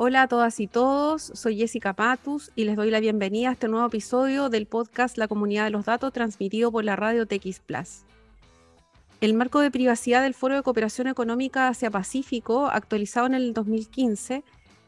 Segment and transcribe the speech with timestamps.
[0.00, 3.66] Hola a todas y todos, soy Jessica Patus y les doy la bienvenida a este
[3.66, 8.02] nuevo episodio del podcast La Comunidad de los Datos transmitido por la radio TX Plus.
[9.20, 14.44] El marco de privacidad del Foro de Cooperación Económica Asia-Pacífico, actualizado en el 2015,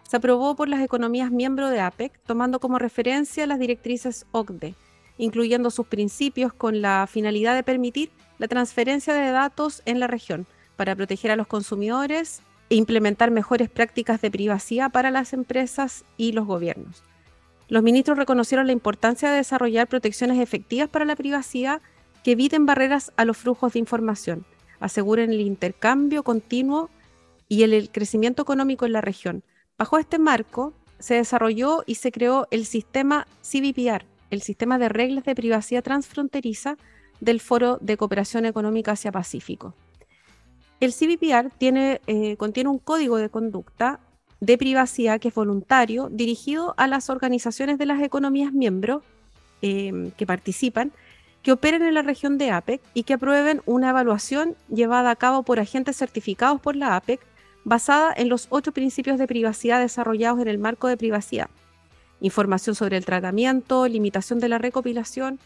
[0.08, 4.76] se aprobó por las economías miembro de APEC, tomando como referencia las directrices OCDE,
[5.18, 10.46] incluyendo sus principios con la finalidad de permitir la transferencia de datos en la región
[10.76, 16.32] para proteger a los consumidores e implementar mejores prácticas de privacidad para las empresas y
[16.32, 17.02] los gobiernos.
[17.68, 21.82] Los ministros reconocieron la importancia de desarrollar protecciones efectivas para la privacidad
[22.24, 24.44] que eviten barreras a los flujos de información,
[24.80, 26.90] aseguren el intercambio continuo
[27.48, 29.42] y el crecimiento económico en la región.
[29.76, 35.24] Bajo este marco, se desarrolló y se creó el sistema CBPR, el sistema de reglas
[35.24, 36.76] de privacidad transfronteriza
[37.20, 39.74] del Foro de Cooperación Económica Asia-Pacífico.
[40.80, 41.50] El CBPR
[42.06, 44.00] eh, contiene un código de conducta
[44.40, 49.02] de privacidad que es voluntario, dirigido a las organizaciones de las economías miembros
[49.60, 50.92] em, que participan,
[51.42, 55.42] que operen en la región de APEC y que aprueben una evaluación llevada a cabo
[55.42, 57.20] por agentes certificados por la APEC
[57.64, 61.50] basada en los ocho principios de privacidad desarrollados en el marco de privacidad.
[62.22, 65.38] Información sobre el tratamiento, limitación de la recopilación,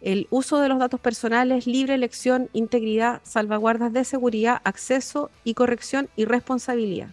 [0.00, 6.08] el uso de los datos personales, libre elección, integridad, salvaguardas de seguridad, acceso y corrección
[6.16, 7.10] y responsabilidad.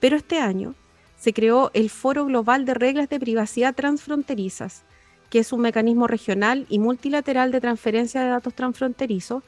[0.00, 0.74] Pero este año
[1.18, 4.84] se creó el Foro Global de Reglas de Privacidad Transfronterizas,
[5.30, 9.42] que es un mecanismo regional y multilateral de transferencia de datos transfronterizos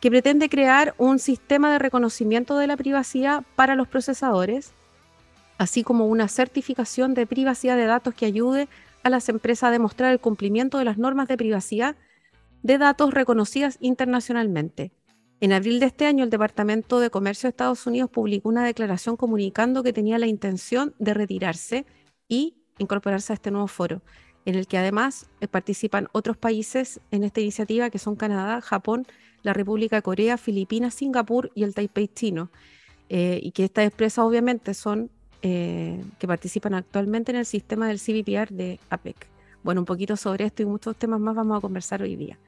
[0.00, 4.72] que pretende crear un sistema de reconocimiento de la privacidad para los procesadores,
[5.56, 8.68] así como una certificación de privacidad de datos que ayude
[9.02, 11.96] a las empresas a demostrar el cumplimiento de las normas de privacidad
[12.64, 14.90] de datos reconocidas internacionalmente.
[15.40, 19.18] En abril de este año, el Departamento de Comercio de Estados Unidos publicó una declaración
[19.18, 21.84] comunicando que tenía la intención de retirarse
[22.26, 24.00] y incorporarse a este nuevo foro,
[24.46, 29.06] en el que además eh, participan otros países en esta iniciativa, que son Canadá, Japón,
[29.42, 32.50] la República de Corea, Filipinas, Singapur y el Taipei chino,
[33.10, 35.10] eh, y que estas empresas obviamente son
[35.42, 39.26] eh, que participan actualmente en el sistema del CBPR de APEC.
[39.62, 42.38] Bueno, un poquito sobre esto y muchos temas más vamos a conversar hoy día.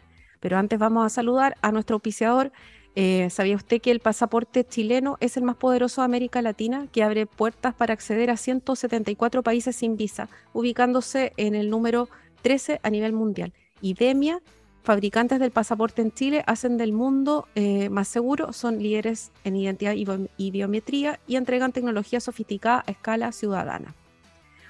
[0.47, 2.53] Pero antes vamos a saludar a nuestro auspiciador.
[2.95, 7.03] Eh, ¿Sabía usted que el pasaporte chileno es el más poderoso de América Latina, que
[7.03, 12.09] abre puertas para acceder a 174 países sin visa, ubicándose en el número
[12.43, 13.53] 13 a nivel mundial?
[13.81, 14.41] IDEMIA,
[14.85, 19.95] fabricantes del pasaporte en Chile, hacen del mundo eh, más seguro, son líderes en identidad
[20.37, 23.97] y biometría y entregan tecnología sofisticada a escala ciudadana.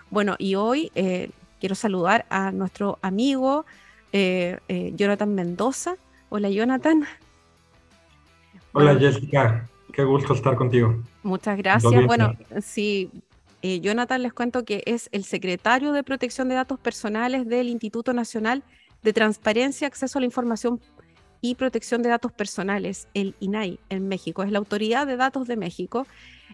[0.08, 1.28] Bueno, y hoy eh,
[1.60, 3.66] quiero saludar a nuestro amigo,
[4.12, 5.96] eh, eh, Jonathan Mendoza.
[6.28, 7.04] Hola, Jonathan.
[8.72, 9.68] Hola, Jessica.
[9.92, 11.02] Qué gusto estar contigo.
[11.22, 12.06] Muchas gracias.
[12.06, 13.10] Bueno, sí,
[13.62, 18.12] eh, Jonathan les cuento que es el secretario de Protección de Datos Personales del Instituto
[18.12, 18.62] Nacional
[19.02, 20.80] de Transparencia, Acceso a la Información
[21.40, 24.42] y Protección de Datos Personales, el INAI, en México.
[24.42, 26.06] Es la Autoridad de Datos de México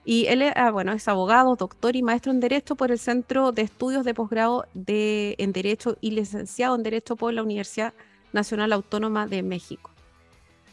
[0.05, 3.53] y él es, ah, bueno, es abogado, doctor y maestro en Derecho por el Centro
[3.53, 7.95] de Estudios de Posgrado de, en Derecho y licenciado en Derecho por la Universidad
[8.33, 9.91] Nacional Autónoma de México.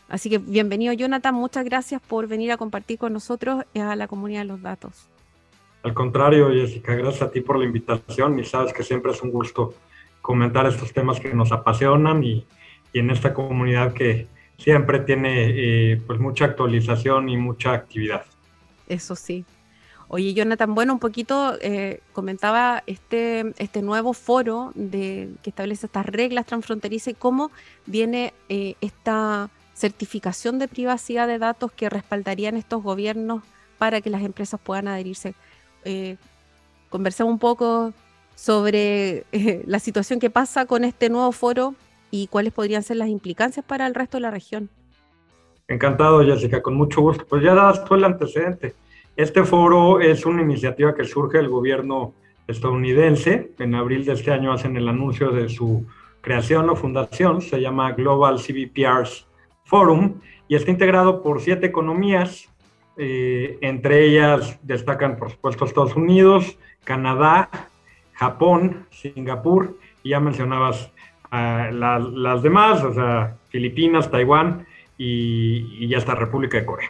[0.07, 4.07] Así que bienvenido Jonathan, muchas gracias por venir a compartir con nosotros eh, a la
[4.07, 5.07] comunidad de los datos.
[5.84, 9.29] Al contrario, Jessica, gracias a ti por la invitación y sabes que siempre es un
[9.29, 9.75] gusto
[10.22, 12.46] comentar estos temas que nos apasionan y,
[12.91, 15.51] y en esta comunidad que siempre tiene
[15.94, 18.25] eh, pues mucha actualización y mucha actividad
[18.89, 19.45] eso sí.
[20.07, 26.07] Oye, Jonathan, bueno, un poquito eh, comentaba este, este nuevo foro de, que establece estas
[26.07, 27.51] reglas transfronterizas y cómo
[27.85, 33.44] viene eh, esta certificación de privacidad de datos que respaldarían estos gobiernos
[33.78, 35.35] para que las empresas puedan adherirse.
[35.85, 36.17] Eh,
[36.91, 37.94] un poco
[38.35, 41.75] sobre eh, la situación que pasa con este nuevo foro
[42.11, 44.69] y cuáles podrían ser las implicancias para el resto de la región.
[45.69, 47.25] Encantado, Jessica, con mucho gusto.
[47.30, 48.74] Pues ya das tú el antecedente.
[49.16, 52.16] Este foro es una iniciativa que surge del gobierno
[52.47, 53.52] estadounidense.
[53.59, 55.85] En abril de este año hacen el anuncio de su
[56.22, 57.41] creación o fundación.
[57.41, 59.28] Se llama Global CBPRs
[59.64, 60.16] Forum
[60.47, 62.49] y está integrado por siete economías.
[62.97, 67.52] Eh, entre ellas destacan, por supuesto, Estados Unidos, Canadá,
[68.14, 70.91] Japón, Singapur y ya mencionabas
[71.32, 74.66] uh, las demás, o sea, Filipinas, Taiwán
[74.99, 76.90] y, ya está República de Corea.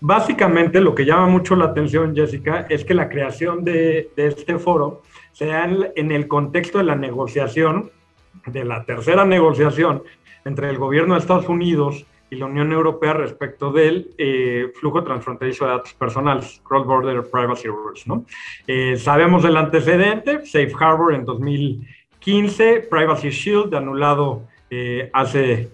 [0.00, 5.02] Básicamente lo que llama mucho la atención, Jessica, es que la creación de, este foro
[5.32, 7.90] se da en, el contexto de la negociación,
[8.46, 10.02] de la tercera negociación
[10.46, 15.66] entre el gobierno de Estados Unidos y la Unión Europea respecto del eh, flujo transfronterizo
[15.66, 18.06] de datos personales, Cross Border Privacy Rules.
[18.06, 18.24] ¿no?
[18.66, 25.68] Eh, sabemos el antecedente, Safe Harbor en 2015, Privacy Shield anulado eh, hace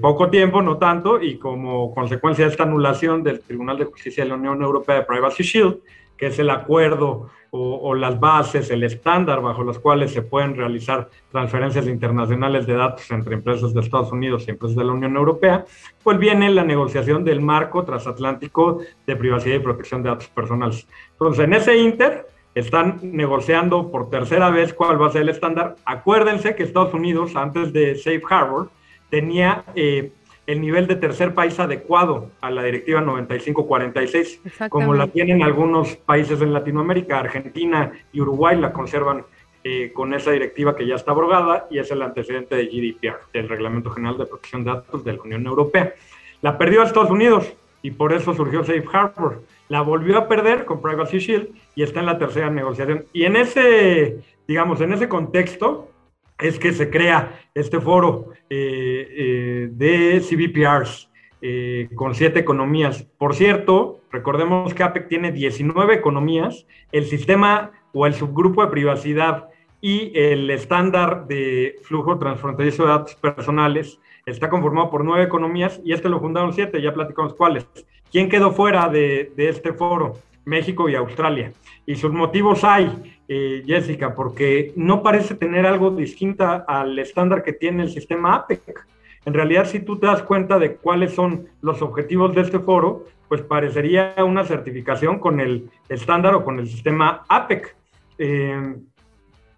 [0.00, 4.28] poco tiempo, no tanto, y como consecuencia de esta anulación del Tribunal de Justicia de
[4.28, 5.78] la Unión Europea de Privacy Shield,
[6.16, 11.08] que es el acuerdo o, las bases, el estándar bajo los cuales se pueden realizar
[11.30, 15.64] transferencias internacionales de datos entre empresas de Estados Unidos y empresas de la Unión Europea,
[16.02, 20.88] pues viene la negociación del marco transatlántico de privacidad y protección de datos personales.
[21.12, 22.26] Entonces, en ese inter
[22.56, 25.76] están negociando por tercera vez cuál va a ser el estándar.
[25.84, 28.68] Acuérdense que Estados Unidos, antes de Safe Harbor,
[29.10, 29.64] tenía...
[29.74, 30.12] Eh,
[30.46, 36.40] el nivel de tercer país adecuado a la directiva 9546, como la tienen algunos países
[36.42, 39.24] en Latinoamérica, Argentina y Uruguay la conservan
[39.66, 43.48] eh, con esa directiva que ya está abrogada y es el antecedente de GDPR, del
[43.48, 45.94] Reglamento General de Protección de Datos de la Unión Europea.
[46.42, 49.42] La perdió a Estados Unidos y por eso surgió Safe Harbor.
[49.68, 53.06] La volvió a perder con Privacy Shield y está en la tercera negociación.
[53.14, 55.88] Y en ese, digamos, en ese contexto,
[56.38, 61.10] es que se crea este foro eh, eh, de CBPRs
[61.40, 63.02] eh, con siete economías.
[63.18, 69.48] Por cierto, recordemos que APEC tiene 19 economías, el sistema o el subgrupo de privacidad
[69.80, 75.92] y el estándar de flujo transfronterizo de datos personales está conformado por nueve economías y
[75.92, 77.66] este lo fundaron siete, ya platicamos cuáles.
[78.10, 80.14] ¿Quién quedó fuera de, de este foro?
[80.44, 81.52] México y Australia.
[81.86, 83.14] Y sus motivos hay.
[83.26, 88.86] Eh, Jessica, porque no parece tener algo distinto al estándar que tiene el sistema APEC.
[89.24, 93.06] En realidad, si tú te das cuenta de cuáles son los objetivos de este foro,
[93.28, 97.74] pues parecería una certificación con el estándar o con el sistema APEC,
[98.18, 98.74] eh,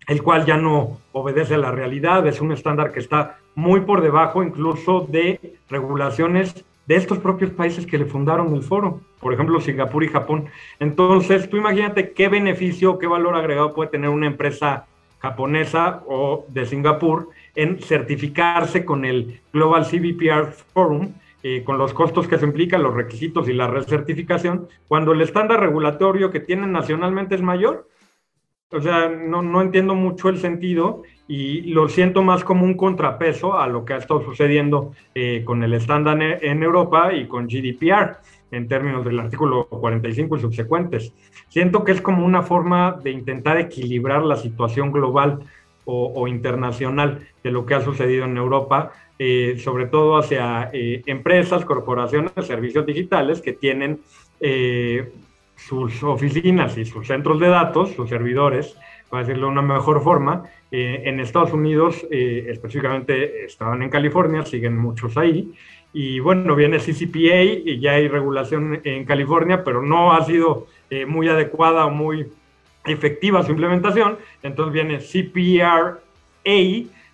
[0.07, 4.01] el cual ya no obedece a la realidad, es un estándar que está muy por
[4.01, 9.61] debajo incluso de regulaciones de estos propios países que le fundaron el foro, por ejemplo
[9.61, 10.47] Singapur y Japón.
[10.79, 14.87] Entonces, tú imagínate qué beneficio, qué valor agregado puede tener una empresa
[15.19, 21.13] japonesa o de Singapur en certificarse con el Global CBPR Forum,
[21.43, 25.61] eh, con los costos que se implican, los requisitos y la recertificación, cuando el estándar
[25.61, 27.89] regulatorio que tienen nacionalmente es mayor.
[28.71, 33.59] O sea, no, no entiendo mucho el sentido y lo siento más como un contrapeso
[33.59, 38.19] a lo que ha estado sucediendo eh, con el estándar en Europa y con GDPR
[38.53, 41.13] en términos del artículo 45 y subsecuentes.
[41.49, 45.41] Siento que es como una forma de intentar equilibrar la situación global
[45.89, 48.91] o, internacional de lo que ha sucedido en Europa,
[49.21, 54.01] eh, sobre todo hacia eh, empresas, corporaciones, servicios digitales que tienen
[55.57, 58.77] sus oficinas y sus centros de datos, sus servidores,
[59.09, 64.45] para decirlo de una mejor forma, eh, en Estados Unidos, eh, específicamente estaban en California,
[64.45, 65.53] siguen muchos ahí.
[65.93, 71.07] Y bueno, viene CCPA y ya hay regulación en California, pero no ha sido eh,
[71.07, 72.27] muy adecuada o muy
[72.85, 74.19] efectiva su implementación.
[74.43, 76.01] Entonces viene CPRA,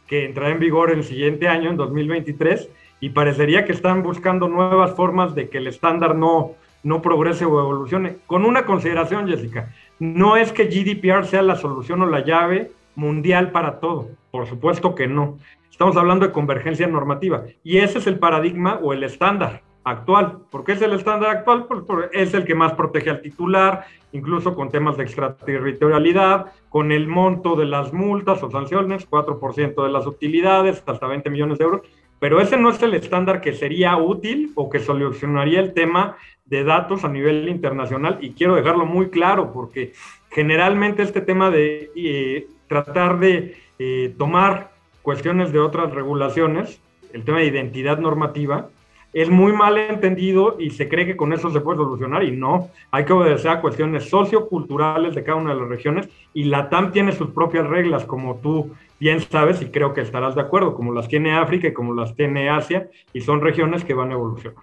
[0.08, 2.68] que entrará en vigor el siguiente año, en 2023,
[3.00, 7.60] y parecería que están buscando nuevas formas de que el estándar no, no progrese o
[7.60, 8.16] evolucione.
[8.26, 13.50] Con una consideración, Jessica, no es que GDPR sea la solución o la llave mundial
[13.50, 15.38] para todo, por supuesto que no.
[15.70, 20.38] Estamos hablando de convergencia normativa y ese es el paradigma o el estándar actual.
[20.50, 21.66] ¿Por qué es el estándar actual?
[21.66, 21.82] Pues
[22.12, 27.56] es el que más protege al titular, incluso con temas de extraterritorialidad, con el monto
[27.56, 31.82] de las multas o sanciones, 4% de las utilidades, hasta 20 millones de euros.
[32.22, 36.62] Pero ese no es el estándar que sería útil o que solucionaría el tema de
[36.62, 39.92] datos a nivel internacional y quiero dejarlo muy claro porque
[40.30, 44.70] generalmente este tema de eh, tratar de eh, tomar
[45.02, 46.80] cuestiones de otras regulaciones,
[47.12, 48.68] el tema de identidad normativa,
[49.12, 52.70] es muy mal entendido y se cree que con eso se puede solucionar y no,
[52.90, 56.92] hay que obedecer a cuestiones socioculturales de cada una de las regiones y la TAM
[56.92, 60.92] tiene sus propias reglas, como tú bien sabes y creo que estarás de acuerdo, como
[60.92, 64.62] las tiene África y como las tiene Asia y son regiones que van evolucionando.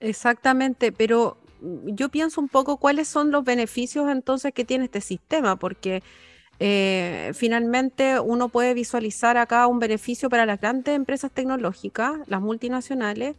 [0.00, 5.56] Exactamente, pero yo pienso un poco cuáles son los beneficios entonces que tiene este sistema,
[5.56, 6.02] porque
[6.60, 13.36] eh, finalmente uno puede visualizar acá un beneficio para las grandes empresas tecnológicas, las multinacionales,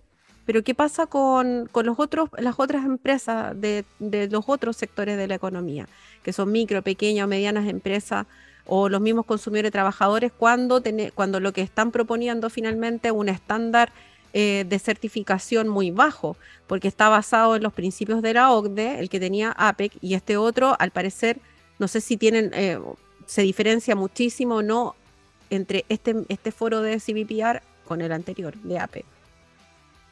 [0.49, 3.85] pero ¿qué pasa con, los otros, las otras empresas de,
[4.31, 5.87] los otros sectores de la economía,
[6.23, 8.25] que son micro, pequeñas o medianas empresas?
[8.65, 10.81] o los mismos consumidores trabajadores cuando,
[11.13, 13.91] cuando lo que están proponiendo finalmente un estándar
[14.33, 19.09] eh, de certificación muy bajo, porque está basado en los principios de la OCDE, el
[19.09, 21.39] que tenía APEC, y este otro, al parecer,
[21.77, 22.79] no sé si tienen, eh,
[23.27, 24.95] se diferencia muchísimo o no
[25.51, 29.05] entre este, este foro de CBPR con el anterior, de APEC.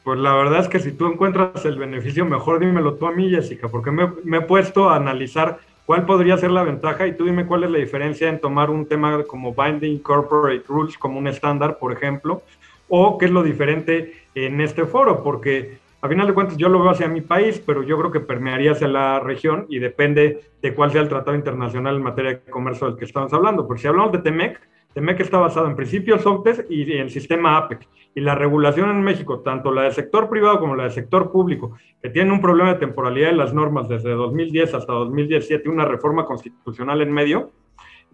[0.08, 3.28] Pues la verdad es que si tú encuentras el beneficio, mejor dímelo tú a mí,
[3.28, 7.26] Jessica, porque me, me, he puesto a analizar cuál podría ser la ventaja y tú
[7.26, 11.28] dime cuál es la diferencia en tomar un tema como Binding Corporate Rules como un
[11.28, 12.40] estándar, por ejemplo,
[12.88, 16.80] o qué es lo diferente en este foro, porque a final de cuentas yo lo
[16.80, 20.72] veo hacia mi país, pero yo creo que permearía hacia la región y depende de
[20.72, 23.66] cuál sea el tratado internacional en materia de comercio del que estamos hablando.
[23.66, 24.58] Porque si hablamos de TEMEC,
[24.94, 27.86] TEMEC está basado en principios OCDE y en sistema APEC.
[28.14, 31.76] Y la regulación en México, tanto la del sector privado como la del sector público,
[32.02, 36.24] que tiene un problema de temporalidad en las normas desde 2010 hasta 2017, una reforma
[36.24, 37.50] constitucional en medio,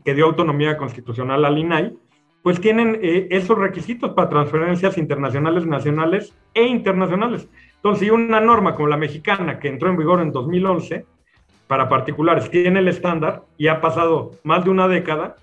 [0.05, 1.97] que dio autonomía constitucional al INAI,
[2.43, 7.49] pues tienen eh, esos requisitos para transferencias internacionales, nacionales e internacionales.
[7.77, 11.07] Entonces, si una norma como la mexicana, que entró en vigor en 2011,
[11.67, 15.37] para particulares, tiene el estándar y ha pasado más de una década,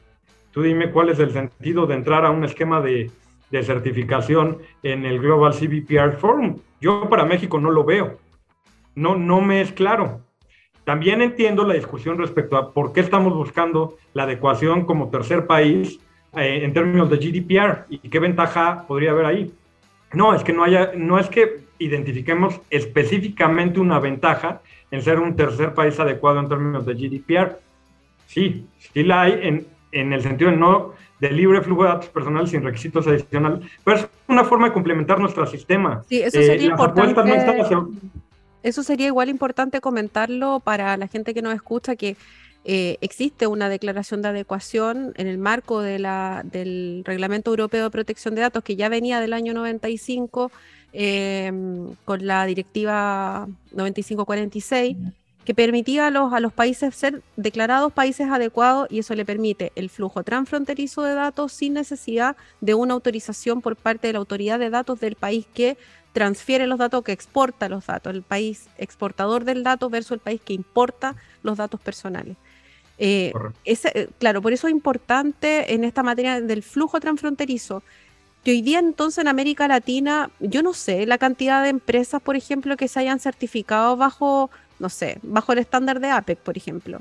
[0.52, 3.12] tú dime cuál es el sentido de entrar a un esquema de,
[3.52, 6.58] de certificación en el Global CBPR Forum.
[6.80, 8.18] Yo para México no lo veo.
[8.96, 10.22] No, no me es claro.
[10.84, 16.00] También entiendo la discusión respecto a por qué estamos buscando la adecuación como tercer país
[16.36, 19.54] eh, en términos de GDPR y qué ventaja podría haber ahí.
[20.14, 25.36] No, es que no haya, no es que identifiquemos específicamente una ventaja en ser un
[25.36, 27.60] tercer país adecuado en términos de GDPR.
[28.28, 32.10] Sí, sí la hay en, en el sentido de no de libre flujo de datos
[32.10, 36.04] personales sin requisitos adicionales, pero es una forma de complementar nuestro sistema.
[36.10, 37.22] Sí, eso sería eh, importante.
[38.64, 42.16] Eso sería igual importante comentarlo para la gente que nos escucha que
[42.64, 47.90] eh, existe una declaración de adecuación en el marco de la, del Reglamento Europeo de
[47.90, 50.52] Protección de Datos que ya venía del año 95
[50.94, 54.98] Em, con la directiva 9546,
[55.46, 59.72] que permitía a los, a los países ser declarados países adecuados y eso le permite
[59.76, 64.60] el flujo transfronterizo de datos sin necesidad de una autorización por parte de la autoridad
[64.60, 65.78] de datos del país que
[66.14, 70.42] transfiere los datos, que exporta los datos, el país exportador del dato versus el país
[70.44, 72.38] que importa los datos personales.
[72.98, 73.34] Eh,
[73.66, 77.82] ese, claro, por eso es importante en esta materia del flujo transfronterizo
[78.44, 82.36] que hoy día entonces en América Latina, yo no sé la cantidad de empresas, por
[82.36, 84.50] ejemplo, que se hayan certificado bajo,
[84.82, 87.00] no sé, bajo el estándar de APEC, por ejemplo.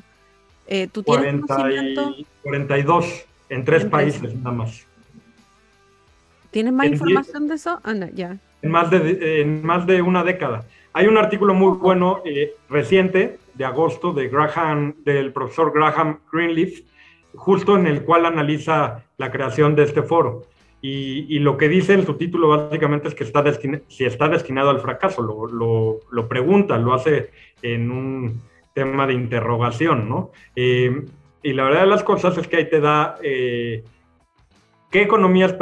[0.67, 1.43] Eh, ¿Tú tienes
[2.43, 4.87] 42 en tres países nada más.
[6.51, 7.81] ¿Tienes más información de eso?
[7.83, 8.37] Ah, ya.
[8.63, 10.65] En más, de, en más de una década.
[10.93, 16.81] Hay un artículo muy bueno eh, reciente de agosto de Graham, del profesor Graham Greenleaf,
[17.35, 20.45] justo en el cual analiza la creación de este foro.
[20.83, 23.45] Y, lo que dice en su título básicamente es que está
[23.89, 28.41] si está destinado al fracaso, lo, lo, pregunta, lo hace en un
[28.73, 30.31] tema de interrogación, ¿no?
[30.57, 31.05] Eh,
[31.43, 33.85] y la verdad de las cosas es que ahí te da eh,
[34.91, 35.55] qué economías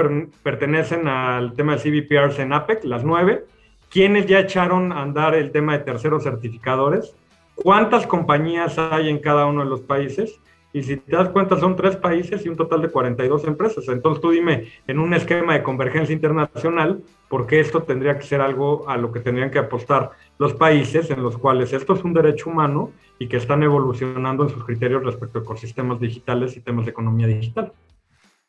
[0.43, 3.45] pertenecen al tema de CBPRs en APEC, las nueve,
[3.91, 7.15] quiénes ya echaron a andar el tema de terceros certificadores,
[7.55, 10.41] cuántas compañías hay en cada uno de los países
[10.73, 13.89] y si te das cuenta, son tres países y un total de 42 empresas.
[13.89, 18.43] Entonces tú dime, en un esquema de convergencia internacional, ¿por qué esto tendría que ser
[18.43, 22.13] algo a lo que tendrían que apostar los países en los cuales esto es un
[22.13, 26.85] derecho humano y que están evolucionando en sus criterios respecto a ecosistemas digitales y temas
[26.85, 27.73] de economía digital?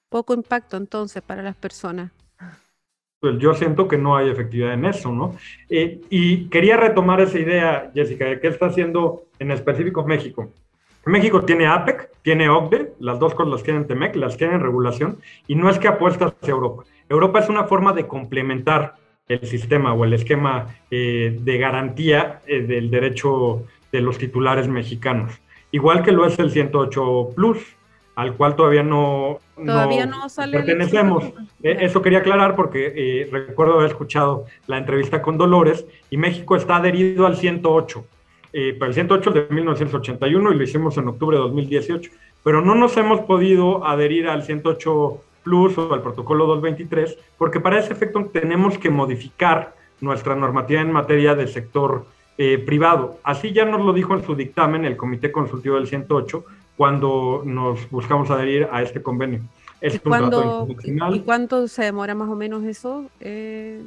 [0.10, 2.12] Poco impacto entonces para las personas.
[3.22, 5.36] Pues yo siento que no hay efectividad en eso, ¿no?
[5.70, 10.54] Eh, y quería retomar esa idea, Jessica, de qué está haciendo en específico México.
[11.06, 15.56] México tiene APEC, tiene OCDE, las dos cosas las tienen TEMEC, las tienen regulación, y
[15.56, 16.84] no es que apuesta hacia Europa.
[17.08, 18.96] Europa es una forma de complementar
[19.28, 25.40] el sistema o el esquema eh, de garantía eh, del derecho de los titulares mexicanos.
[25.72, 27.60] Igual que lo es el 108 Plus,
[28.16, 31.24] al cual todavía no, todavía no, sale pertenecemos.
[31.64, 36.78] Eh, eso quería aclarar porque recuerdo haber escuchado la entrevista con Dolores y México está
[36.78, 38.04] adherido al 108
[38.54, 42.12] eh, para el 108 de 1981 y lo hicimos en octubre de 2018,
[42.44, 47.80] pero no nos hemos podido adherir al 108 Plus o al protocolo 223 porque para
[47.80, 52.06] ese efecto tenemos que modificar nuestra normativa en materia del sector
[52.38, 53.20] eh, privado.
[53.24, 56.44] Así ya nos lo dijo en su dictamen el Comité Consultivo del 108
[56.78, 59.42] cuando nos buscamos adherir a este convenio.
[59.82, 63.06] Es ¿Y, un ¿Y cuánto se demora más o menos eso?
[63.20, 63.82] Eh,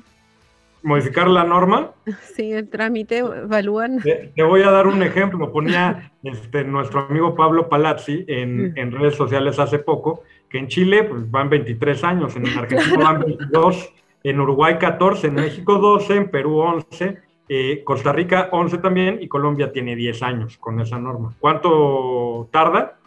[0.83, 1.93] modificar la norma.
[2.35, 4.01] Sí, el trámite, evalúan.
[4.01, 5.53] Te, voy a dar un ejemplo.
[5.53, 11.05] Ponía este, nuestro amigo Pablo Palazzi en, en, redes sociales hace poco que en Chile
[11.05, 13.93] pues, van 23 años, en Argentina van 22,
[14.25, 19.29] en Uruguay 14, en México 12, en Perú 11, eh, Costa Rica 11 también y
[19.29, 21.35] Colombia tiene 10 años con esa norma.
[21.39, 22.99] ¿Cuánto tarda?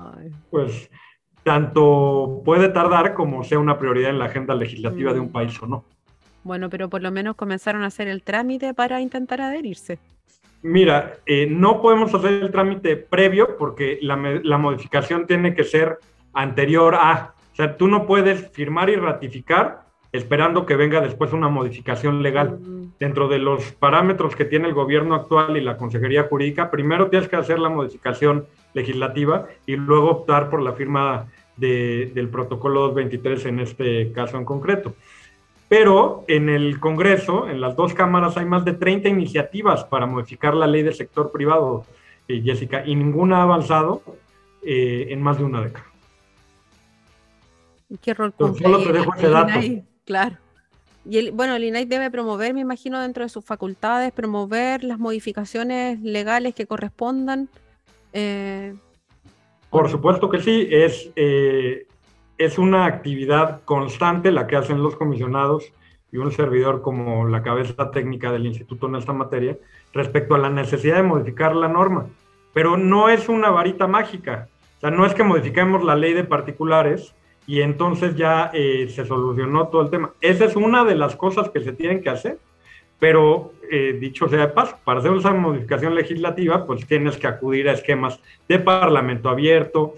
[0.49, 0.89] Pues
[1.43, 5.31] tanto puede tardar como sea una prioridad en la agenda legislativa de un mm.
[5.31, 5.85] país o no.
[6.45, 9.97] Bueno, pero por lo menos comenzaron a hacer el trámite para intentar adherirse.
[10.61, 15.97] Mira, eh, no podemos hacer el trámite previo porque la, la, modificación tiene que ser
[16.33, 21.49] anterior a, o sea, tú no puedes firmar y ratificar esperando que venga después una
[21.49, 22.59] modificación legal.
[22.99, 27.27] Dentro de los parámetros que tiene el gobierno actual y la Consejería Jurídica, primero tienes
[27.27, 31.25] que hacer la modificación legislativa y luego optar por la firma
[31.57, 34.93] del protocolo 223 en este caso en concreto.
[35.67, 40.53] Pero en el Congreso, en las dos cámaras, hay más de 30 iniciativas para modificar
[40.53, 41.85] la ley del sector privado,
[42.27, 44.01] eh, Jessica, y ninguna ha avanzado
[44.61, 45.85] eh, en más de una década.
[48.01, 48.63] ¿Qué rol cumple?
[48.63, 49.59] Solo te dejo ese dato.
[50.05, 50.37] Claro.
[51.07, 54.97] Y el, bueno, el INAI debe promover, me imagino, dentro de sus facultades, promover las
[54.97, 57.47] modificaciones legales que correspondan.
[58.11, 58.73] Eh,
[59.69, 61.85] Por supuesto que sí, es, eh,
[62.37, 65.71] es una actividad constante la que hacen los comisionados
[66.11, 69.57] y un servidor como la cabeza técnica del instituto en esta materia
[69.93, 72.07] respecto a la necesidad de modificar la norma.
[72.53, 74.47] Pero no es una varita mágica.
[74.77, 77.13] O sea, no es que modifiquemos la ley de particulares,
[77.47, 80.11] y entonces ya eh, se solucionó todo el tema.
[80.21, 82.39] Esa es una de las cosas que se tienen que hacer,
[82.99, 87.69] pero eh, dicho sea de paso, para hacer esa modificación legislativa, pues tienes que acudir
[87.69, 89.93] a esquemas de parlamento abierto,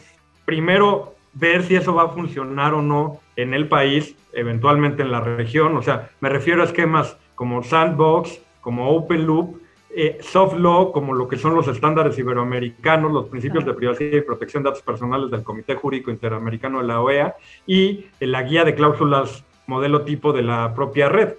[0.45, 5.21] primero ver si eso va a funcionar o no en el país, eventualmente en la
[5.21, 10.91] región, o sea, me refiero a esquemas como Sandbox, como Open Loop, eh, soft law,
[10.91, 14.83] como lo que son los estándares iberoamericanos, los principios de privacidad y protección de datos
[14.83, 20.33] personales del Comité Jurídico Interamericano de la OEA y la guía de cláusulas modelo tipo
[20.33, 21.35] de la propia red.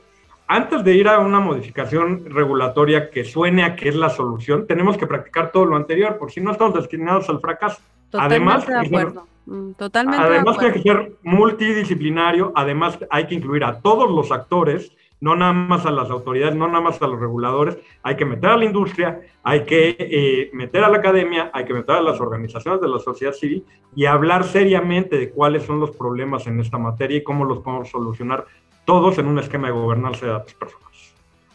[0.46, 4.96] Antes de ir a una modificación regulatoria que suene a que es la solución, tenemos
[4.96, 7.80] que practicar todo lo anterior, porque si no estamos destinados al fracaso.
[8.14, 9.26] además, de acuerdo.
[9.48, 14.92] Mm, totalmente además hay que ser multidisciplinario, además hay que incluir a todos los actores
[15.20, 18.50] no nada más a las autoridades, no nada más a los reguladores, hay que meter
[18.50, 22.20] a la industria, hay que eh, meter a la academia, hay que meter a las
[22.20, 23.64] organizaciones de la sociedad civil
[23.96, 27.88] y hablar seriamente de cuáles son los problemas en esta materia y cómo los podemos
[27.88, 28.46] solucionar
[28.84, 30.87] todos en un esquema de gobernanza de datos personales.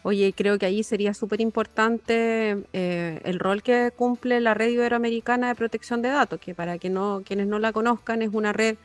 [0.06, 5.48] Oye, creo que ahí sería súper importante eh, el rol que cumple la Red Iberoamericana
[5.48, 8.76] de Protección de Datos, que para que no, quienes no la conozcan es una red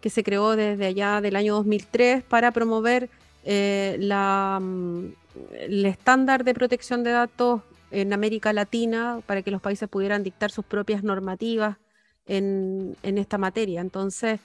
[0.00, 3.10] que se creó desde allá del año 2003 para promover
[3.44, 5.06] eh, mm,
[5.52, 10.50] el estándar de protección de datos en América Latina para que los países pudieran dictar
[10.50, 11.76] sus propias normativas
[12.26, 13.82] en, esta materia.
[13.82, 14.40] Entonces,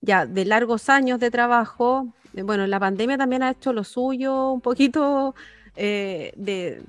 [0.00, 4.52] ya de largos años de trabajo, eh, bueno, la pandemia también ha hecho lo suyo
[4.52, 5.34] un poquito
[5.76, 6.82] eh, de...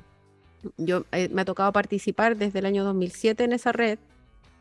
[0.77, 3.99] Yo me ha tocado participar desde el año 2007 en esa red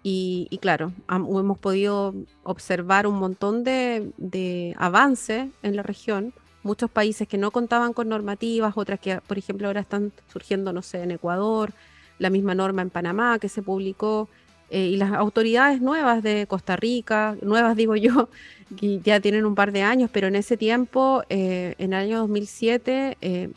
[0.03, 6.35] y, claro, hemos podido observar un montón de, de avances en la región.
[6.65, 10.83] Muchos países que no contaban con normativas, otras que, por ejemplo, ahora están surgiendo, no
[10.83, 11.73] sé, en Ecuador,
[12.19, 14.29] la misma norma en Panamá que se publicó,
[14.71, 18.31] eh, y las autoridades nuevas de Costa Rica, nuevas digo yo,
[18.79, 22.19] que ya tienen un par de años, pero en ese tiempo, eh, en el año
[22.21, 23.51] 2007, eh,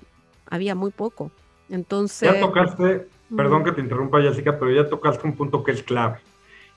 [0.55, 1.31] había muy poco.
[1.69, 2.31] Entonces...
[2.31, 6.17] Ya tocaste, perdón que te interrumpa Jessica, pero ya tocaste un punto que es clave.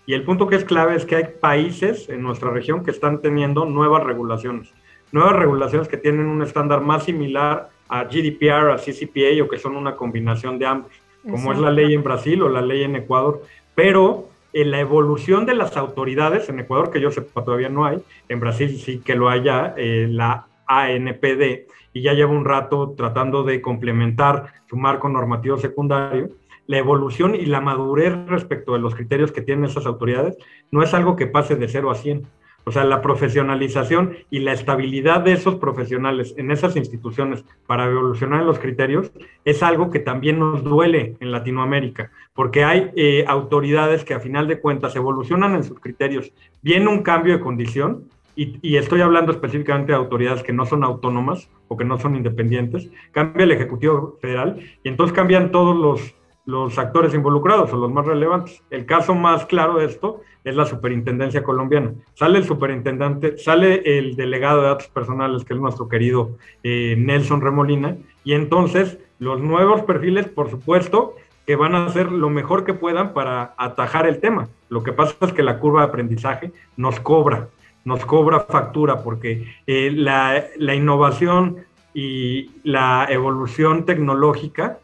[0.06, 3.20] Y el punto que es clave es que hay países en nuestra región que están
[3.20, 4.72] teniendo nuevas regulaciones
[5.12, 9.76] nuevas regulaciones que tienen un estándar más similar a GDPR, a CCPA o que son
[9.76, 10.92] una combinación de ambos,
[11.28, 13.42] como es la ley en Brasil o la ley en Ecuador,
[13.74, 18.02] pero en la evolución de las autoridades, en Ecuador que yo sepa todavía no hay,
[18.28, 23.42] en Brasil sí que lo haya, eh, la ANPD, y ya lleva un rato tratando
[23.42, 26.28] de complementar su marco normativo secundario,
[26.66, 30.36] la evolución y la madurez respecto de los criterios que tienen esas autoridades
[30.70, 32.26] no es algo que pase de 0 a 100,
[32.64, 38.42] o sea, la profesionalización y la estabilidad de esos profesionales en esas instituciones para evolucionar
[38.42, 39.10] en los criterios
[39.46, 44.46] es algo que también nos duele en Latinoamérica, porque hay eh, autoridades que a final
[44.46, 48.04] de cuentas evolucionan en sus criterios, viene un cambio de condición,
[48.44, 52.90] y, estoy hablando específicamente de autoridades que no son autónomas o que no son independientes,
[53.10, 56.14] cambia el Ejecutivo Federal y entonces cambian todos los
[56.48, 58.62] los actores involucrados o los más relevantes.
[58.70, 61.92] El caso más claro de esto es la superintendencia colombiana.
[62.14, 67.42] Sale el superintendente, sale el delegado de datos personales, que es nuestro querido eh, Nelson
[67.42, 72.72] Remolina, y entonces los nuevos perfiles, por supuesto, que van a hacer lo mejor que
[72.72, 74.48] puedan para atajar el tema.
[74.70, 77.48] Lo que pasa es que la curva de aprendizaje nos cobra,
[77.88, 84.78] nos cobra factura, porque eh, la, la innovación y la evolución tecnológica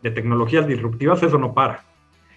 [0.00, 1.84] de tecnologías disruptivas, eso no para.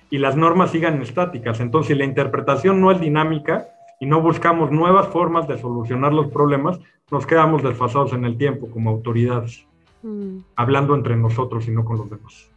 [0.09, 1.59] Y las normas sigan estáticas.
[1.59, 3.67] Entonces, si la interpretación no es dinámica
[3.99, 6.79] y no buscamos nuevas formas de solucionar los problemas,
[7.11, 9.67] nos quedamos desfasados en el tiempo como autoridades,
[10.01, 10.39] mm.
[10.55, 12.52] hablando entre nosotros y no con los demás.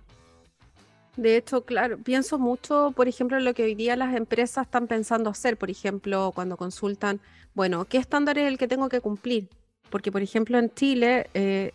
[1.16, 4.87] De hecho, claro, pienso mucho, por ejemplo, en lo que hoy día las empresas están
[4.87, 7.20] pensando hacer, por ejemplo, cuando consultan,
[7.55, 9.48] bueno, ¿qué estándar es el que tengo que cumplir?
[9.88, 11.72] Porque, por ejemplo, en Chile eh,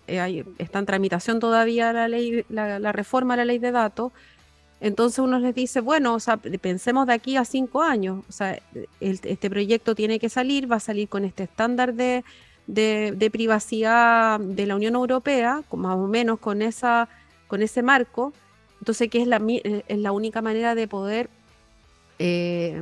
[0.60, 4.12] está en tramitación todavía la ley, la, reforma a la ley de datos.
[4.80, 8.24] Entonces uno les dice, bueno, o sea, pensemos de aquí a cinco años.
[8.28, 8.60] O sea,
[9.00, 12.24] este proyecto tiene que salir, va a salir con este estándar de,
[12.68, 17.10] de, privacidad de la Unión Europea, más o menos con, esa,
[17.48, 18.34] con ese marco.
[18.82, 21.30] Entonces, que es la, es la única manera de poder
[22.20, 22.82] eh,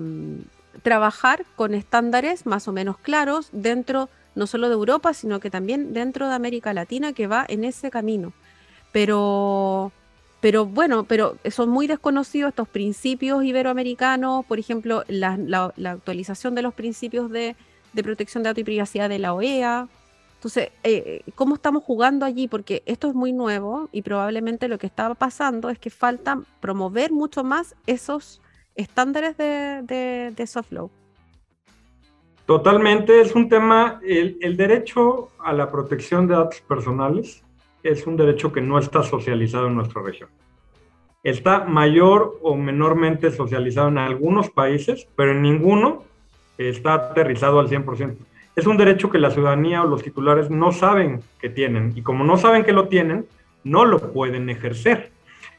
[0.82, 5.94] trabajar con estándares más o menos claros dentro no solo de Europa, sino que también
[5.94, 8.34] dentro de América Latina que va en ese camino.
[8.92, 9.92] Pero,
[10.40, 16.74] pero bueno, pero son muy desconocidos estos principios iberoamericanos, por ejemplo, la, actualización de los
[16.74, 17.56] principios de,
[18.02, 19.88] protección de datos y privacidad de la OEA.
[20.40, 22.48] Entonces, eh, ¿cómo estamos jugando allí?
[22.48, 27.12] Porque esto es muy nuevo y probablemente lo que estaba pasando es que falta promover
[27.12, 28.42] mucho más esos
[28.76, 30.90] estándares de, de soft law.
[32.50, 37.44] Totalmente, es un tema, el, derecho a la protección de datos personales
[37.84, 40.30] es un derecho que no está socializado en nuestra región.
[41.22, 46.06] Está mayor o menormente socializado en algunos países, pero en ninguno
[46.58, 48.16] está aterrizado al 100%.
[48.56, 52.24] Es un derecho que la ciudadanía o los titulares no saben que tienen y como
[52.24, 53.26] no saben que lo tienen,
[53.64, 55.12] no lo pueden ejercer.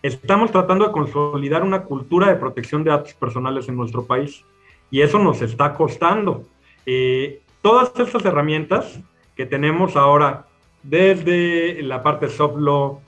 [0.02, 4.44] Estamos tratando de consolidar una cultura de protección de datos personales en nuestro país
[4.90, 6.44] y eso nos está costando.
[6.86, 9.00] Eh, todas estas herramientas
[9.36, 10.46] que tenemos ahora,
[10.82, 13.00] desde la parte soft law,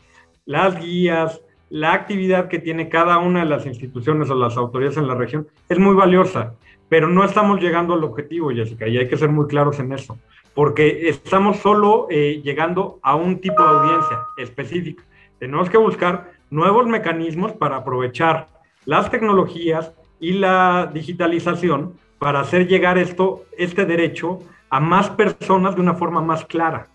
[0.45, 1.40] las guías,
[1.71, 5.49] la actividad que tiene cada una de las instituciones o las autoridades en la región,
[5.68, 6.55] es muy valiosa,
[6.92, 10.18] pero no estamos llegando al objetivo, Jessica, y hay que ser muy claros en eso,
[10.52, 15.02] porque estamos solo eh, llegando a un tipo de audiencia específica.
[15.38, 18.48] Tenemos que buscar nuevos mecanismos para aprovechar
[18.85, 25.81] las tecnologías y la digitalización para hacer llegar esto, este derecho a más personas de
[25.81, 26.88] una forma más clara,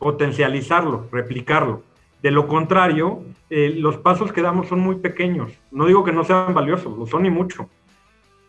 [0.00, 1.82] potencializarlo, replicarlo.
[2.20, 5.50] De lo contrario, eh, los pasos que damos son muy pequeños.
[5.70, 7.70] No digo que no sean valiosos, lo son y mucho,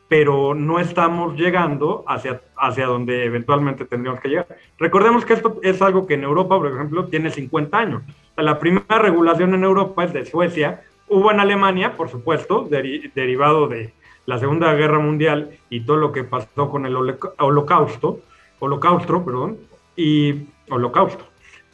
[0.08, 4.48] pero no estamos llegando hacia, hacia donde eventualmente tendríamos que llegar.
[4.78, 8.04] Recordemos que esto es algo que en Europa, por ejemplo, tiene 50 años.
[8.38, 13.94] La primera regulación en Europa es de Suecia, hubo en Alemania, por supuesto, derivado de,
[14.26, 18.22] la Segunda Guerra Mundial y todo lo que pasó con el holocausto,
[18.60, 19.58] holocausto, perdón,
[19.96, 21.26] y holocausto.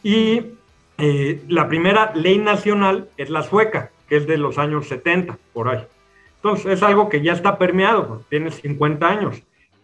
[0.04, 0.42] Y
[0.98, 5.70] eh, la primera ley nacional es la sueca, que es de los años 70, por
[5.70, 5.84] ahí.
[6.44, 9.44] Entonces, es algo que ya está permeado, pues, tiene 50 años.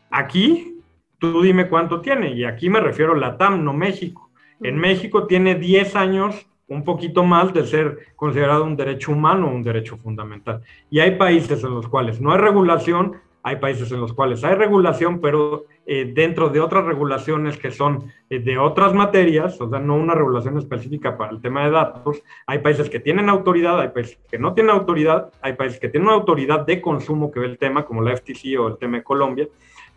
[0.10, 0.82] Aquí,
[1.20, 4.32] tú dime cuánto tiene, y aquí me refiero a la TAM, no México.
[4.62, 9.64] En México tiene 10 años un poquito más de ser considerado un derecho humano un
[9.64, 10.62] derecho fundamental.
[10.90, 14.56] Y hay países en los cuales no hay regulación, hay países en los cuales hay
[14.56, 19.80] regulación, pero eh, dentro de otras regulaciones que son eh, de otras materias, o sea,
[19.80, 23.88] no una regulación específica para el tema de datos, hay países que tienen autoridad, hay
[23.88, 27.46] países que no tienen autoridad, hay países que tienen una autoridad de consumo que ve
[27.46, 29.48] el tema, como la FTC o el tema de Colombia,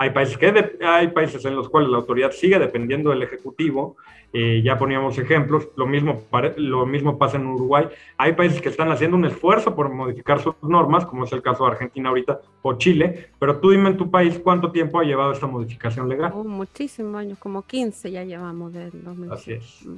[0.00, 3.98] hay países, que hay países en los cuales la autoridad sigue dependiendo del Ejecutivo,
[4.32, 6.22] eh, ya poníamos ejemplos, lo mismo,
[6.56, 7.86] lo mismo pasa en Uruguay.
[8.16, 11.66] Hay países que están haciendo un esfuerzo por modificar sus normas, como es el caso
[11.66, 15.32] de Argentina ahorita o Chile, pero tú dime en tu país cuánto tiempo ha llevado
[15.32, 16.32] esta modificación legal.
[16.34, 19.30] Oh, muchísimos años, como 15 ya llevamos del 2000.
[19.30, 19.84] Así es.
[19.84, 19.96] Mm.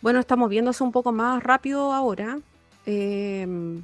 [0.00, 2.38] Bueno, estamos viéndose un poco más rápido ahora.
[2.86, 3.82] Em,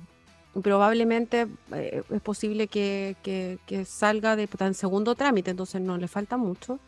[0.62, 6.36] probablemente eh, es posible que, que, salga de en segundo trámite, entonces no le falta
[6.36, 6.78] mucho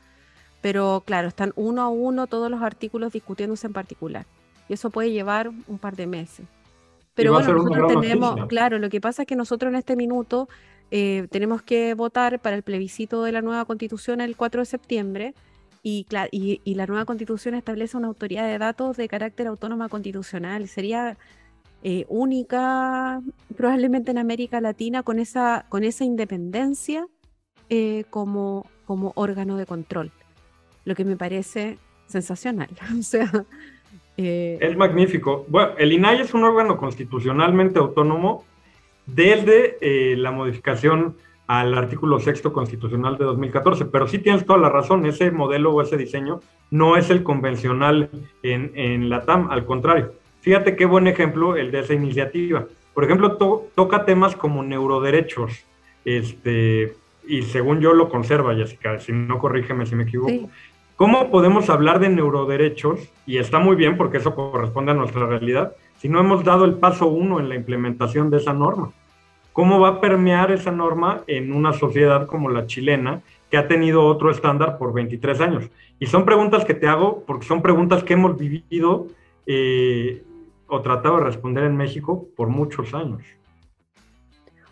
[0.60, 4.26] pero claro, están uno a uno todos los artículos discutiéndose en particular.
[4.68, 6.46] Y eso puede llevar un par de meses.
[7.14, 10.48] Pero bueno, nosotros tenemos, claro, lo que pasa es que nosotros en este minuto
[10.90, 15.34] eh, tenemos que votar para el plebiscito de la nueva constitución el 4 de septiembre
[15.82, 20.68] y, y, la nueva constitución establece una autoridad de datos de carácter autónoma constitucional.
[20.68, 21.16] Sería
[21.84, 23.20] eh, única
[23.56, 27.06] probablemente en América Latina con esa, con esa independencia
[27.70, 30.10] eh, como, como órgano de control
[30.84, 32.68] lo que me parece sensacional.
[32.98, 33.30] o sea,
[34.16, 35.44] eh, es magnífico.
[35.48, 38.44] Bueno, el INAI es un órgano constitucionalmente autónomo
[39.06, 39.76] desde
[40.16, 45.30] la modificación al artículo sexto constitucional de 2014, pero sí tienes toda la razón, ese
[45.30, 48.10] modelo o ese diseño no es el convencional
[48.42, 50.12] en, en la TAM, al contrario.
[50.48, 52.64] Fíjate qué buen ejemplo el de esa iniciativa.
[52.94, 53.36] Por ejemplo,
[53.74, 55.52] toca temas como neuroderechos,
[56.06, 56.94] este,
[57.26, 60.48] y según yo lo conserva, Jessica, si no corrígeme si me equivoco.
[60.96, 63.10] ¿Cómo podemos hablar de neuroderechos?
[63.26, 66.76] Y está muy bien porque eso corresponde a nuestra realidad, si no hemos dado el
[66.76, 68.90] paso uno en la implementación de esa norma.
[69.52, 74.06] ¿Cómo va a permear esa norma en una sociedad como la chilena, que ha tenido
[74.06, 75.68] otro estándar por 23 años?
[76.00, 79.08] Y son preguntas que te hago porque son preguntas que hemos vivido
[79.46, 80.22] eh,
[80.68, 83.22] o tratado de responder en México por muchos años.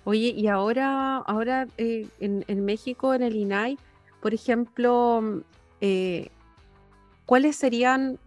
[0.05, 3.77] Oye, y ahora, ahora eh, en, México, en el INAI,
[4.21, 5.43] por ejemplo,
[5.81, 6.29] eh,
[7.25, 8.19] ¿cuáles serían?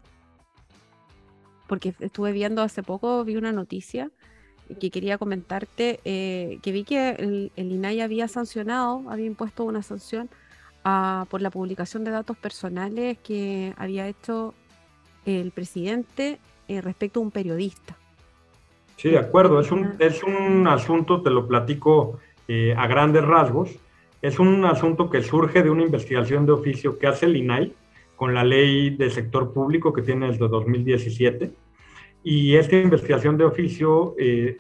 [1.67, 4.11] Porque estuve viendo hace poco, vi una noticia
[4.79, 10.29] que quería comentarte, eh, que vi que el, INAI había sancionado, había impuesto una sanción
[11.29, 14.55] por la publicación de datos personales que había hecho
[15.25, 16.39] el presidente
[16.81, 17.97] respecto a un periodista.
[18.95, 19.59] Sí, de acuerdo.
[19.59, 23.77] Es un, es un asunto, te lo platico eh, a grandes rasgos,
[24.21, 27.73] es un asunto que surge de una investigación de oficio que hace el INAI
[28.17, 31.51] con la ley de sector público que tiene desde 2017.
[32.25, 34.57] Y esta investigación de oficio eh,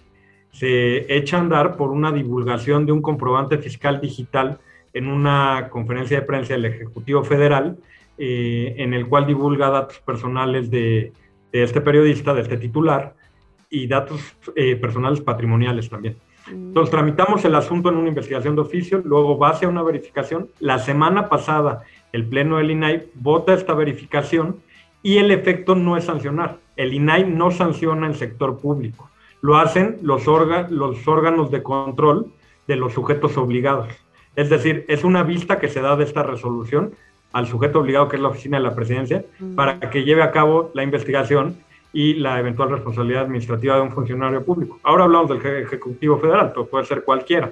[0.51, 4.59] se echa a andar por una divulgación de un comprobante fiscal digital
[4.93, 7.77] en una conferencia de prensa del Ejecutivo Federal,
[8.17, 11.11] eh, en el cual divulga datos personales de,
[11.51, 13.15] de este periodista, de este titular,
[13.69, 14.21] y datos
[14.55, 16.17] eh, personales patrimoniales también.
[16.47, 16.69] Mm.
[16.69, 20.49] Entonces, tramitamos el asunto en una investigación de oficio, luego va hacia una verificación.
[20.59, 24.57] La semana pasada, el Pleno del INAI vota esta verificación
[25.03, 26.57] y el efecto no es sancionar.
[26.75, 29.09] El INAI no sanciona el sector público.
[29.41, 30.25] Lo hacen los,
[30.69, 32.31] los órganos de control
[32.67, 33.87] de los sujetos obligados.
[34.35, 36.93] Es decir, es una vista que se da de esta resolución
[37.31, 39.55] al sujeto obligado, que es la oficina de la presidencia, mm.
[39.55, 41.57] para que lleve a cabo la investigación
[41.91, 44.79] y la eventual responsabilidad administrativa de un funcionario público.
[44.83, 47.51] Ahora hablamos del Ejecutivo Federal, pero puede ser cualquiera,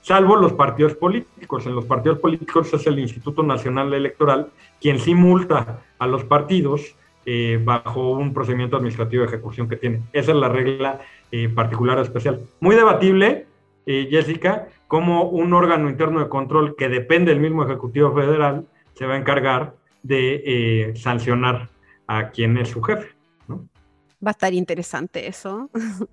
[0.00, 1.66] salvo los partidos políticos.
[1.66, 4.48] En los partidos políticos es el Instituto Nacional Electoral
[4.80, 6.94] quien sí multa a los partidos
[7.26, 10.02] eh, bajo un procedimiento administrativo de ejecución que tiene.
[10.12, 11.00] Esa es la regla
[11.32, 12.40] eh, particular especial.
[12.60, 13.46] Muy debatible,
[13.86, 19.06] eh, Jessica, como un órgano interno de control que depende del mismo Ejecutivo Federal se
[19.06, 21.68] va a encargar de sancionar
[22.06, 23.14] a quien es su jefe.
[23.48, 25.70] Va a estar interesante eso.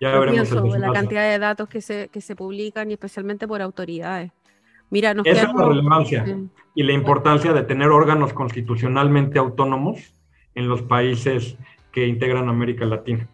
[0.00, 0.50] Ya veremos.
[0.80, 4.32] la cantidad de datos que se, que se publican y especialmente por autoridades.
[4.90, 6.26] Mira, nos Esa es la relevancia
[6.74, 10.12] y la importancia de tener órganos constitucionalmente autónomos
[10.56, 11.56] en los países
[11.92, 13.28] que integran América Latina.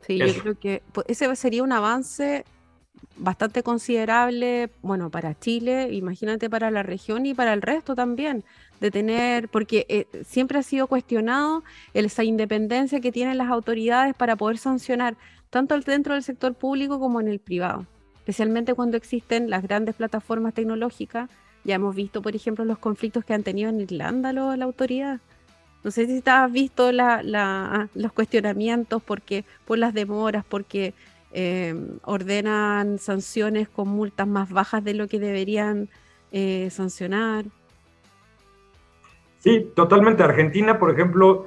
[0.00, 2.46] Sí, yo creo que pues, ese sería un avance
[3.16, 8.44] bastante considerable, bueno, para Chile, imagínate para la región y para el resto también,
[8.80, 14.36] de tener, porque eh, siempre ha sido cuestionado esa independencia que tienen las autoridades para
[14.36, 15.16] poder sancionar
[15.50, 17.86] tanto dentro del sector público como en el privado,
[18.18, 21.30] especialmente cuando existen las grandes plataformas tecnológicas.
[21.64, 25.20] Ya hemos visto, por ejemplo, los conflictos que han tenido en Irlanda la autoridad.
[25.82, 30.94] No sé si has visto los cuestionamientos porque, por las demoras, porque
[31.32, 35.88] Em, ordenan sanciones con multas más bajas de lo que deberían
[36.32, 37.44] eh, sancionar.
[39.38, 40.22] Sí, totalmente.
[40.22, 41.46] Argentina, por ejemplo,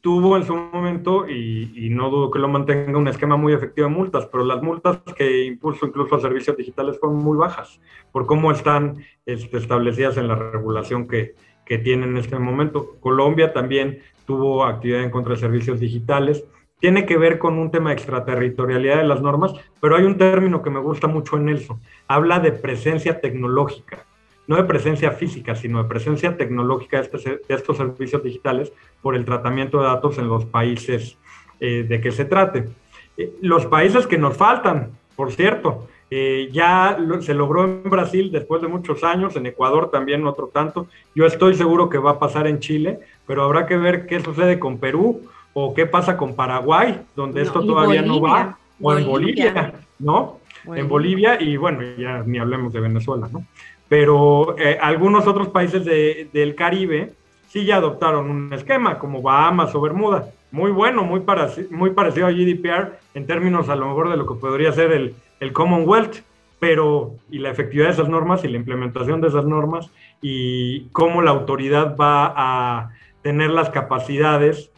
[0.00, 3.94] tuvo en su momento, y, no dudo que lo mantenga, un esquema muy efectivo de
[3.94, 7.80] multas, pero las multas que impuso incluso a servicios digitales fueron muy bajas,
[8.12, 11.34] por cómo están este, establecidas en la regulación que,
[11.64, 12.96] que tienen en este momento.
[13.00, 16.44] Colombia también tuvo actividad en contra de servicios digitales
[16.78, 20.62] tiene que ver con un tema de extraterritorialidad de las normas, pero hay un término
[20.62, 21.80] que me gusta mucho en eso.
[22.06, 24.04] Habla de presencia tecnológica,
[24.46, 29.24] no de presencia física, sino de presencia tecnológica de, este estos servicios digitales por el
[29.24, 31.16] tratamiento de datos en los países
[31.60, 32.68] eh, de que se trate.
[33.16, 38.60] Eh, los países que nos faltan, por cierto, eh, ya se logró en Brasil después
[38.62, 40.86] de muchos años, en Ecuador también otro tanto.
[41.14, 44.58] Yo estoy seguro que va a pasar en Chile, pero habrá que ver qué sucede
[44.58, 45.22] con Perú
[45.58, 50.38] o qué pasa con Paraguay, donde esto todavía no va, o en Bolivia, ¿no?
[50.66, 53.42] En Bolivia y bueno, ya ni hablemos de Venezuela, ¿no?
[53.88, 57.14] Pero eh, algunos otros países del Caribe
[57.48, 60.28] sí ya adoptaron un esquema, como Bahamas o Bermuda.
[60.50, 61.22] Muy bueno, muy,
[61.70, 65.14] muy parecido a GDPR en términos a lo mejor de lo que podría ser el,
[65.40, 66.16] el Commonwealth,
[66.58, 69.90] pero y la efectividad de esas normas y la implementación de esas normas
[70.20, 72.90] y cómo la autoridad va a
[73.22, 74.70] tener las capacidades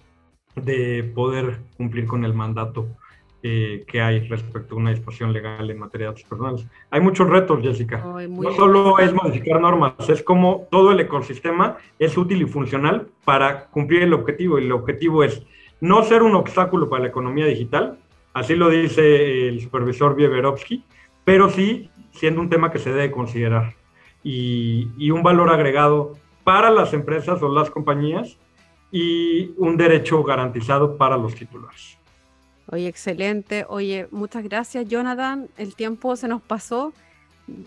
[0.64, 2.88] de poder cumplir con el mandato
[3.40, 6.66] eh, que hay respecto a una disposición legal en materia de datos personales.
[6.90, 8.04] Hay muchos retos, Jessica.
[8.28, 13.66] no solo es modificar normas, es como todo el ecosistema es útil y funcional para
[13.66, 14.58] cumplir el objetivo.
[14.58, 15.40] Y el objetivo es
[15.80, 17.98] no ser un obstáculo para la economía digital,
[18.34, 20.82] así lo dice el supervisor Vieverovsky,
[21.24, 23.76] pero sí siendo un tema que se debe considerar.
[24.24, 28.36] y, un valor agregado para las empresas o las compañías
[28.90, 31.98] y un derecho garantizado para los titulares.
[32.70, 33.64] Oye, excelente.
[33.68, 35.48] Oye, muchas gracias, Jonathan.
[35.57, 36.92] El tiempo se nos pasó.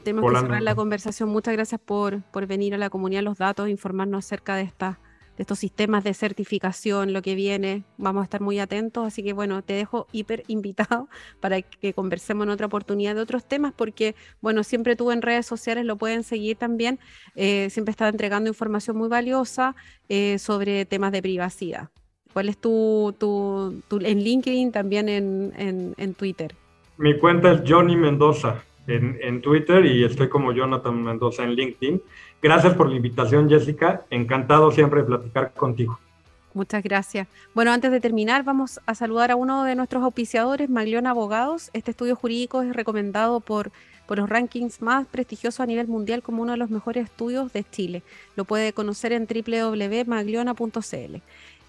[0.04, 1.30] Tenemos que cerrar la conversación.
[1.30, 4.90] Muchas gracias por, por venir a la comunidad de los datos, informarnos acerca de esta
[4.92, 5.11] de
[5.42, 7.84] estos sistemas de certificación, lo que viene.
[7.98, 12.46] Vamos a estar muy atentos, así que bueno, te dejo hiper invitado para que conversemos
[12.46, 16.24] en otra oportunidad de otros temas, porque bueno, siempre tú en redes sociales lo pueden
[16.24, 17.00] seguir también,
[17.36, 19.76] eh, siempre está entregando información muy valiosa
[20.10, 21.90] eh, sobre temas de privacidad.
[22.34, 23.14] ¿Cuál es tu,
[23.92, 26.56] en LinkedIn, también en, Twitter?
[26.98, 32.02] Mi cuenta es Johnny Mendoza en, en, Twitter y estoy como Jonathan Mendoza en LinkedIn.
[32.42, 34.06] Gracias por la invitación, Jessica.
[34.10, 36.00] Encantado siempre de platicar contigo.
[36.54, 37.28] Muchas gracias.
[37.54, 41.70] Bueno, antes de terminar, vamos a saludar a uno de nuestros auspiciadores, Maglión Abogados.
[41.74, 43.72] Este estudio jurídico es recomendado por,
[44.10, 48.04] los rankings más prestigiosos a nivel mundial como uno de los mejores estudios de Chile.
[48.36, 51.16] Lo puede conocer en www.magliona.cl.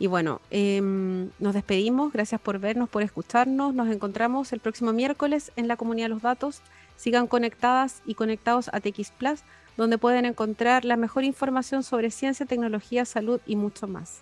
[0.00, 2.12] Y bueno, em, nos despedimos.
[2.12, 3.74] Gracias por vernos, por escucharnos.
[3.74, 6.62] Nos encontramos el próximo miércoles en la comunidad de los datos.
[6.96, 9.44] Sigan conectadas y conectados a TX Plus,
[9.76, 14.20] donde pueden encontrar la mejor información sobre ciencia, tecnología, salud y mucho más.